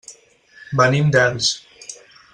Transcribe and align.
Venim 0.81 1.13
d'Elx. 1.17 1.53